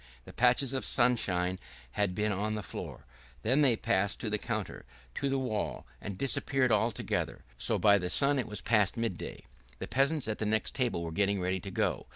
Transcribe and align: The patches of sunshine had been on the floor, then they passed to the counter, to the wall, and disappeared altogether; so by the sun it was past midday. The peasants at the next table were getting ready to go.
The 0.25 0.33
patches 0.33 0.73
of 0.73 0.83
sunshine 0.83 1.59
had 1.91 2.15
been 2.15 2.31
on 2.31 2.55
the 2.55 2.63
floor, 2.63 3.05
then 3.43 3.61
they 3.61 3.75
passed 3.75 4.19
to 4.21 4.31
the 4.31 4.39
counter, 4.39 4.83
to 5.13 5.29
the 5.29 5.37
wall, 5.37 5.85
and 6.01 6.17
disappeared 6.17 6.71
altogether; 6.71 7.43
so 7.59 7.77
by 7.77 7.99
the 7.99 8.09
sun 8.09 8.39
it 8.39 8.47
was 8.47 8.61
past 8.61 8.97
midday. 8.97 9.43
The 9.77 9.87
peasants 9.87 10.27
at 10.27 10.39
the 10.39 10.45
next 10.47 10.73
table 10.73 11.03
were 11.03 11.11
getting 11.11 11.39
ready 11.39 11.59
to 11.59 11.69
go. 11.69 12.07